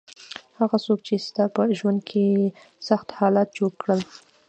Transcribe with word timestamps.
هغه 0.59 0.77
څوک 0.85 0.99
چې 1.07 1.15
تاسو 1.37 1.53
په 1.55 1.61
ژوند 1.79 1.99
کې 2.09 2.19
یې 2.33 2.45
سخت 2.87 3.07
حالات 3.19 3.49
جوړ 3.57 3.71
کړل. 3.81 3.99